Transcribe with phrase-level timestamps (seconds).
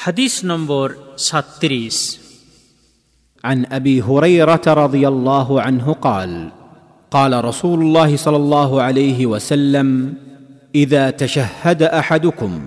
[0.00, 1.90] حديث نمبر 36
[3.44, 6.50] عن أبي هريرة رضي الله عنه قال
[7.10, 10.14] قال رسول الله صلى الله عليه وسلم
[10.74, 12.60] إذا تشهد أحدكم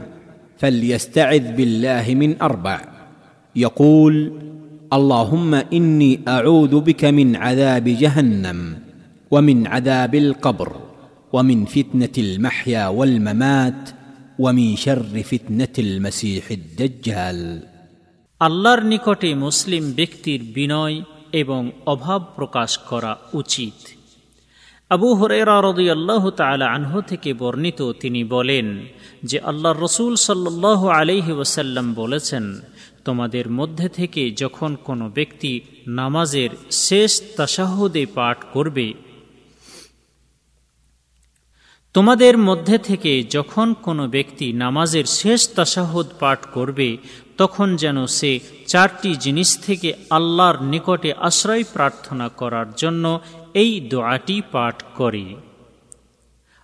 [0.57, 2.81] فليستعذ بالله من أربع.
[3.55, 4.31] يقول
[4.93, 8.77] اللهم إني أعوذ بك من عذاب جهنم
[9.31, 10.71] ومن عذاب القبر
[11.33, 13.89] ومن فتنة المحيا والممات
[14.38, 17.40] ومن شر فتنه المسيح الدجال
[18.40, 20.96] আল্লাহর নিকটে মুসলিম ব্যক্তির বিনয়
[21.32, 23.76] এবং অভাব প্রকাশ করা উচিত
[24.90, 28.66] আবু হরেরা রদি আল্লাহ তালা আনহু থেকে বর্ণিত তিনি বলেন
[29.24, 32.44] যে আল্লাহ রসুল সাল্লাহ আলহি ওসাল্লাম বলেছেন
[33.04, 35.52] তোমাদের মধ্যে থেকে যখন কোনো ব্যক্তি
[35.90, 38.86] নামাজের শেষ তাসাহুদে পাঠ করবে
[41.95, 46.89] তোমাদের মধ্যে থেকে যখন কোনো ব্যক্তি নামাজের শেষ তাসাহুদ পাঠ করবে,
[47.37, 48.31] তখন যেন সে
[48.67, 53.05] চারটি জিনিস থেকে আল্লাহর নিকটে আশ্রয় প্রার্থনা করার জন্য
[53.53, 55.25] এই দোয়াটি পাঠ করে।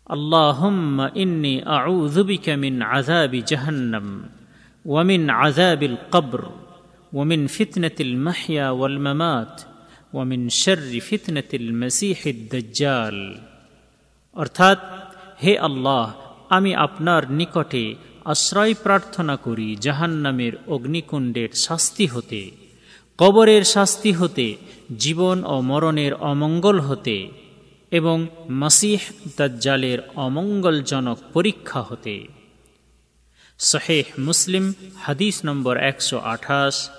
[0.09, 4.07] আল্লাহম্মা ইন্নি আউযুবিকা মিন আযাবি জাহান্নাম
[4.85, 6.41] ওয়া মিন আযাবিল কবর
[7.13, 8.13] ওয়া মিন ফিতনাতিল
[8.77, 9.53] ওয়াল মামাত
[10.13, 13.19] ওয়া মিন শাররি ফিতনাতিল মাসীহিদ দাজ্জাল।
[14.35, 14.80] অর্থাৎ
[15.43, 16.13] হে আল্লাহ,
[16.49, 17.95] আমি আপনার নিকটে
[18.25, 22.51] আশ্রয় প্রার্থনা করি জাহান্নামের অগ্নিকুণ্ডের শাস্তি হতে,
[23.17, 24.55] কবরের শাস্তি হতে,
[24.97, 27.31] জীবন ও মরণের অমঙ্গল হতে
[27.91, 28.99] এবং মাসিহ
[29.37, 32.27] দাজ্জালের অমঙ্গলজনক পরীক্ষা হতে।
[33.59, 36.89] শহেহ মুসলিম, হাদিস নম্বর একশো আঠাশ।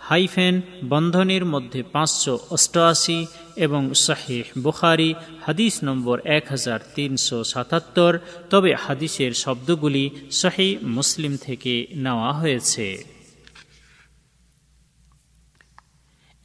[0.00, 8.18] হাইফেন বন্ধনের মধ্যে পাঁচশো অষ্টআশি এবং শাহেহ বুখারি হাদিস নম্বর এক হাজার তিনশো সাতাত্তর,
[8.50, 13.04] তবে হাদিসের শব্দগুলি শাহি মুসলিম থেকে নেওয়া হয়েছে।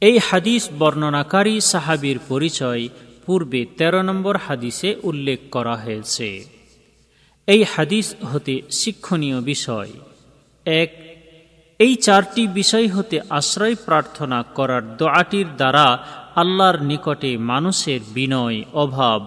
[0.00, 2.88] এই হাদিস বর্ণনাকারী সাহাবির পরিচয়
[3.26, 6.44] পূর্বে ১৩ নম্বর হাদিসে উল্লেখ করা হয়েছে।
[7.46, 9.90] এই হাদিস হতে শিক্ষণীয় বিষয়।
[10.66, 11.05] এক
[11.78, 15.86] এই চারটি বিষয় হতে আশ্রয় প্রার্থনা করার দোয়াটির দ্বারা
[16.36, 19.20] আল্লাহর নিকটে মানুষের বিনয়, অভাব,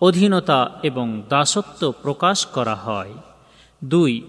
[0.00, 3.14] অধীনতা এবং দাসত্ব প্রকাশ করা হয়।
[3.84, 4.22] দুই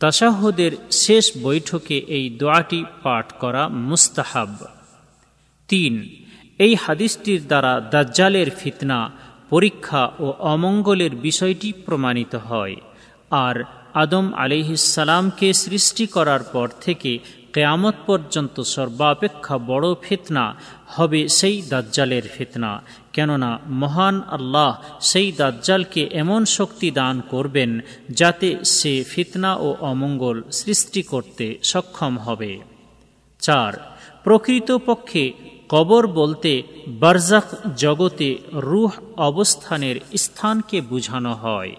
[0.00, 4.54] তাসাহুদের শেষ বৈঠকে এই দোয়াটি পাঠ করা মুস্তাহাব।
[5.68, 6.08] তিন,
[6.58, 9.10] এই হাদিসটির দ্বারা দাজ্জালের ফিতনা,
[9.50, 12.76] পরীক্ষা ও অমঙ্গলের বিষয়টি প্রমাণিত হয়।
[13.30, 13.64] আর
[13.94, 17.18] আদম আলিহিসালামকে সৃষ্টি করার পর থেকে
[17.52, 20.54] কেয়ামত পর্যন্ত সর্বাপেক্ষা বড় ফিতনা
[20.86, 22.82] হবে সেই দাজ্জালের ফিতনা।
[23.12, 31.02] কেননা মহান আল্লাহ সেই দাজ্জালকে এমন শক্তি দান করবেন যাতে সে ফিতনা ও অমঙ্গল সৃষ্টি
[31.02, 32.58] করতে সক্ষম হবে।
[33.40, 35.32] চার, প্রকৃতপক্ষে
[35.68, 37.44] কবর বলতে বারজাক
[37.76, 41.76] জগতে রুহ অবস্থানের স্থানকে বুঝানো হয়।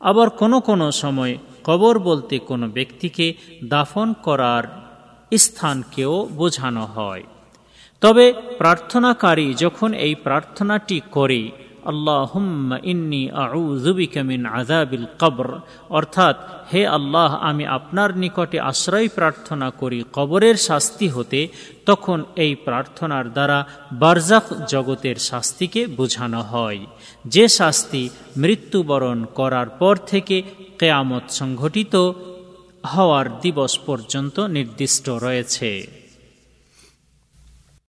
[0.00, 3.34] আবার কোনো কোনো সময় কবর বলতে কোনো ব্যক্তিকে
[3.64, 4.64] দাফন করার
[5.32, 7.22] স্থানকেও বোঝানো হয়।
[8.00, 11.50] তবে প্রার্থনাকারী যখন এই প্রার্থনাটি করে
[11.86, 15.48] আল্লাহুম্মা ইন্নি আউযুবিকা মিন আযাবিল কবর।
[15.90, 16.36] অর্থাৎ,
[16.72, 21.40] হে আল্লাহ, আমি আপনার নিকটে আশ্রয় প্রার্থনা করি কবরের শাস্তি হতে,
[21.86, 23.58] তখন এই প্রার্থনার দ্বারা
[23.92, 26.80] বারজাক জগতের শাস্তিকে বোঝানো হয়।
[27.24, 28.02] যে শাস্তি
[28.36, 30.36] মৃত্যুবরণ করার পর থেকে
[30.78, 31.94] কেয়ামত সংঘটিত
[32.94, 35.70] হওয়ার দিবস পর্যন্ত নির্দিষ্ট রয়েছে।